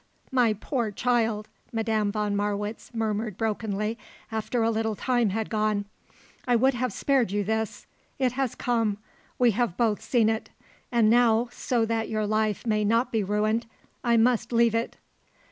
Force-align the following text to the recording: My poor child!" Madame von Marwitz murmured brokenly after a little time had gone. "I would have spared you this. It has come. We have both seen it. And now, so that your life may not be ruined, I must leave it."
My 0.31 0.53
poor 0.53 0.89
child!" 0.89 1.47
Madame 1.71 2.11
von 2.11 2.35
Marwitz 2.35 2.91
murmured 2.91 3.37
brokenly 3.37 3.99
after 4.31 4.63
a 4.63 4.71
little 4.71 4.95
time 4.95 5.29
had 5.29 5.47
gone. 5.47 5.85
"I 6.47 6.55
would 6.55 6.73
have 6.73 6.91
spared 6.91 7.29
you 7.31 7.43
this. 7.43 7.85
It 8.17 8.31
has 8.31 8.55
come. 8.55 8.97
We 9.37 9.51
have 9.51 9.77
both 9.77 10.01
seen 10.01 10.27
it. 10.27 10.49
And 10.91 11.07
now, 11.07 11.49
so 11.51 11.85
that 11.85 12.09
your 12.09 12.25
life 12.25 12.65
may 12.65 12.83
not 12.83 13.11
be 13.11 13.23
ruined, 13.23 13.67
I 14.03 14.17
must 14.17 14.51
leave 14.51 14.73
it." 14.73 14.97